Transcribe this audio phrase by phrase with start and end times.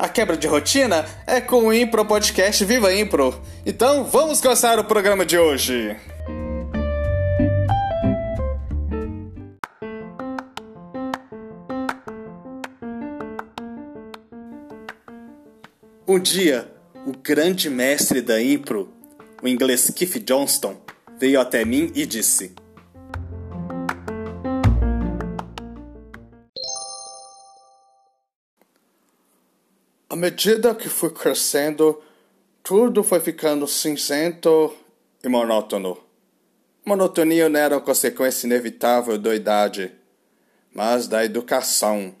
[0.00, 3.38] A quebra de rotina é com o Impro Podcast Viva Impro.
[3.66, 5.94] Então vamos começar o programa de hoje.
[16.08, 16.66] Um dia,
[17.06, 18.90] o grande mestre da Impro,
[19.42, 20.80] o inglês Keith Johnston,
[21.18, 22.54] veio até mim e disse:
[30.12, 32.02] À medida que fui crescendo,
[32.64, 34.74] tudo foi ficando cinzento
[35.22, 35.96] e monótono.
[36.84, 39.96] Monotonia não era consequência inevitável da idade,
[40.74, 42.12] mas da educação.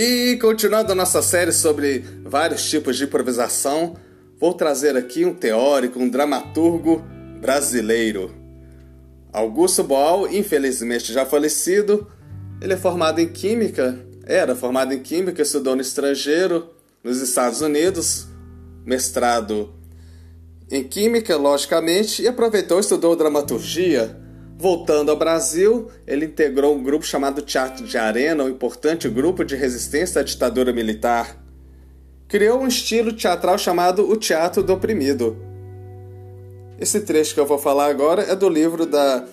[0.00, 3.96] E continuando a nossa série sobre vários tipos de improvisação,
[4.38, 7.02] vou trazer aqui um teórico, um dramaturgo
[7.40, 8.32] brasileiro.
[9.32, 12.06] Augusto Boal, infelizmente já falecido,
[12.60, 16.70] ele é formado em Química, era formado em Química, estudou no estrangeiro,
[17.02, 18.28] nos Estados Unidos,
[18.86, 19.74] mestrado
[20.70, 24.16] em Química, logicamente, e aproveitou e estudou dramaturgia
[24.60, 29.54] Voltando ao Brasil, ele integrou um grupo chamado Teatro de Arena, um importante grupo de
[29.54, 31.40] resistência à ditadura militar.
[32.26, 35.36] Criou um estilo teatral chamado o Teatro do Oprimido.
[36.76, 39.24] Esse trecho que eu vou falar agora é do livro da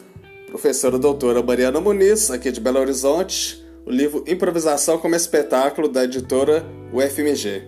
[0.45, 6.63] professora doutora Mariana Muniz, aqui de Belo Horizonte, o livro Improvisação como Espetáculo, da editora
[6.93, 7.63] UFMG.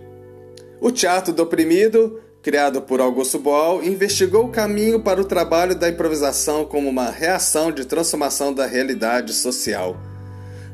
[0.80, 5.88] O Teatro do Oprimido criado por Augusto Boal, investigou o caminho para o trabalho da
[5.88, 9.96] improvisação como uma reação de transformação da realidade social.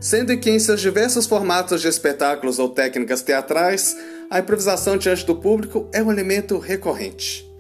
[0.00, 3.97] Sendo que em seus diversos formatos de espetáculos ou técnicas teatrais,
[4.30, 7.50] a improvisação diante do público é um elemento recorrente.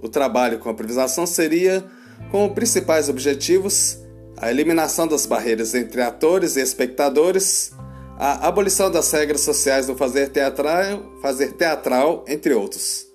[0.00, 1.84] O trabalho com a improvisação seria,
[2.30, 3.98] como principais objetivos,
[4.36, 7.72] a eliminação das barreiras entre atores e espectadores,
[8.18, 13.07] a abolição das regras sociais do fazer teatral, fazer teatral entre outros.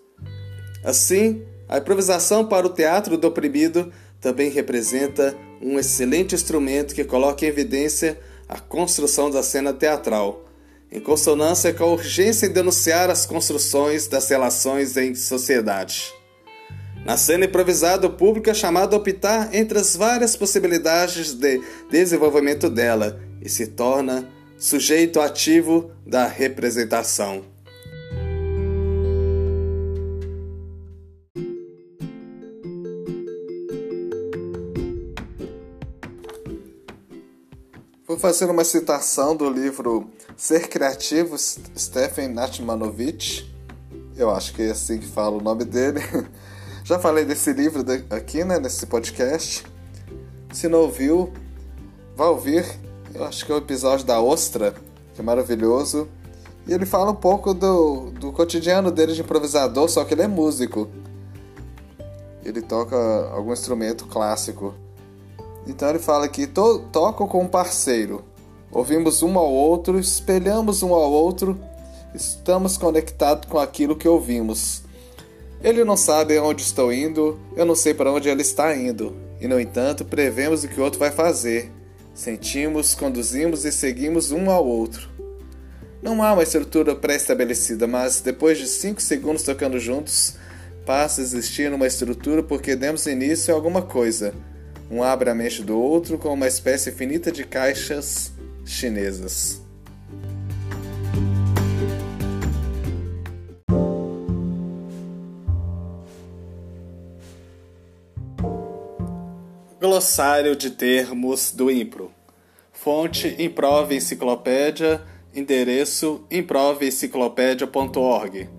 [0.84, 7.46] Assim, a improvisação para o teatro do oprimido também representa um excelente instrumento que coloca
[7.46, 10.46] em evidência a construção da cena teatral,
[10.92, 16.14] em consonância com a urgência em denunciar as construções das relações em sociedade.
[17.06, 22.70] Na cena improvisada, o público é chamado a optar entre as várias possibilidades de desenvolvimento
[22.70, 27.53] dela e se torna sujeito ativo da representação.
[38.24, 43.54] Fazer uma citação do livro Ser Criativo, Stephen Natmanovich.
[44.16, 46.00] Eu acho que é assim que fala o nome dele.
[46.86, 49.66] Já falei desse livro aqui, né, nesse podcast.
[50.54, 51.34] Se não ouviu,
[52.16, 52.66] vá ouvir.
[53.14, 54.74] Eu acho que é o episódio da Ostra,
[55.14, 56.08] que é maravilhoso.
[56.66, 60.30] E ele fala um pouco do, do cotidiano dele de improvisador, só que ele é
[60.30, 60.88] músico.
[62.42, 62.96] Ele toca
[63.34, 64.74] algum instrumento clássico.
[65.66, 68.24] Então ele fala que to toco com um parceiro.
[68.72, 71.60] Ouvimos um ao outro, espelhamos um ao outro,
[72.14, 74.84] estamos conectados com aquilo que ouvimos.
[75.64, 79.48] Ele não sabe onde estou indo, eu não sei para onde ele está indo, e
[79.48, 81.72] no entanto prevemos o que o outro vai fazer.
[82.14, 85.10] Sentimos, conduzimos e seguimos um ao outro.
[86.02, 90.36] Não há uma estrutura pré-estabelecida, mas depois de cinco segundos tocando juntos,
[90.86, 94.34] passa a existir uma estrutura porque demos início a alguma coisa
[94.90, 98.34] um abre a mente do outro com uma espécie finita de caixas
[98.66, 99.62] chinesas.
[109.80, 112.12] Glossário de termos do Impro.
[112.72, 115.04] Fonte Improve Enciclopédia.
[115.36, 118.50] Endereço improveenciclopédia.org.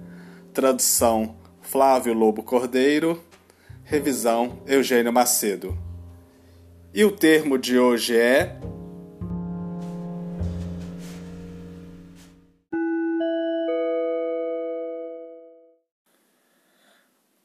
[0.53, 3.23] Tradução Flávio Lobo Cordeiro.
[3.85, 5.84] Revisão Eugênio Macedo.
[6.97, 8.57] E o termo de hoje é.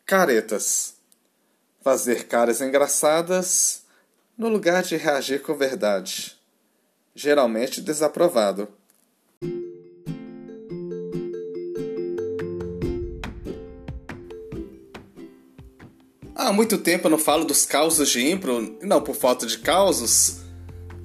[0.05, 0.93] Caretas.
[1.81, 3.81] Fazer caras engraçadas
[4.37, 6.37] no lugar de reagir com verdade.
[7.15, 8.67] Geralmente desaprovado.
[16.49, 20.37] Há muito tempo eu não falo dos causos de impro, não por falta de causos.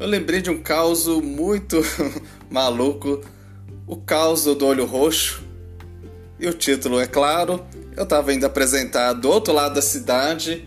[0.00, 1.82] Eu lembrei de um caos muito
[2.49, 3.20] maluco,
[3.87, 5.44] o caos do olho roxo.
[6.41, 7.62] E o título é claro,
[7.94, 10.67] eu estava indo apresentar do outro lado da cidade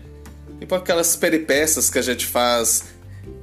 [0.60, 2.84] e por aquelas peripécias que a gente faz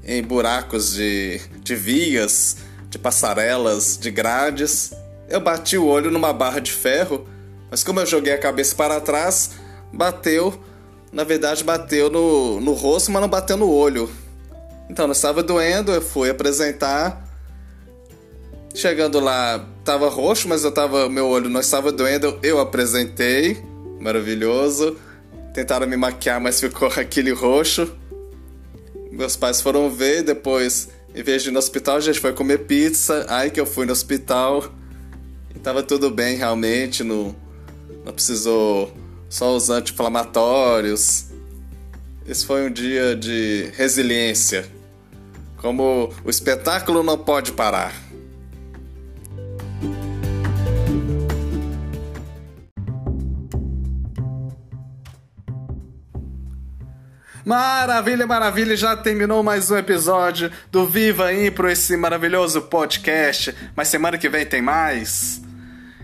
[0.05, 2.59] em buracos de, de vias,
[2.89, 4.93] de passarelas, de grades,
[5.27, 7.27] eu bati o olho numa barra de ferro,
[7.69, 9.51] mas como eu joguei a cabeça para trás,
[9.91, 10.57] bateu,
[11.15, 14.09] na verdade bateu no, no rosto, mas não bateu no olho.
[14.89, 17.25] Então não estava doendo, eu fui apresentar.
[18.75, 23.63] Chegando lá, estava roxo, mas eu tava, meu olho não estava doendo, eu apresentei
[23.97, 24.97] maravilhoso.
[25.53, 27.89] Tentaram me maquiar, mas ficou aquele roxo.
[29.09, 32.65] Meus pais foram ver, depois, em vez de ir no hospital, a gente foi comer
[32.65, 33.25] pizza.
[33.29, 34.65] Aí que eu fui no hospital.
[35.56, 37.06] E tava tudo bem, realmente.
[37.06, 37.33] Não,
[38.03, 38.91] não precisou
[39.35, 41.25] só os anti-inflamatórios.
[42.25, 44.65] Esse foi um dia de resiliência.
[45.57, 47.93] Como o espetáculo não pode parar.
[57.43, 63.53] Maravilha, maravilha, já terminou mais um episódio do Viva Impro, esse maravilhoso podcast.
[63.75, 65.41] Mas semana que vem tem mais.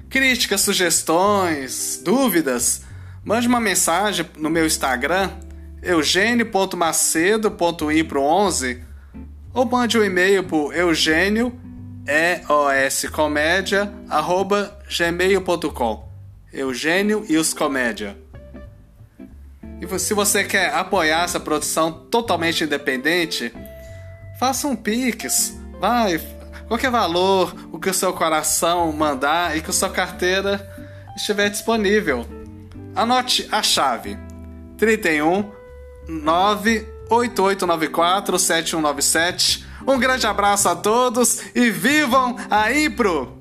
[0.09, 2.90] Críticas, sugestões, dúvidas?
[3.23, 5.29] Mande uma mensagem no meu Instagram,
[5.83, 8.81] eugênio.macedo.impro11
[9.53, 11.55] ou mande um e-mail por eugênio,
[12.83, 16.09] eoscomédia, arroba gmail.com.
[16.51, 18.17] Eugênio e os comédia.
[19.79, 23.53] E se você quer apoiar essa produção totalmente independente,
[24.39, 25.55] faça um Pix.
[25.79, 26.19] Vai,
[26.67, 30.67] qualquer valor, o que o seu coração mandar e que a sua carteira
[31.15, 32.40] estiver disponível.
[32.95, 34.17] Anote a chave:
[34.77, 35.49] 31
[36.07, 39.65] 98894 7197.
[39.87, 43.40] Um grande abraço a todos e vivam a Impro!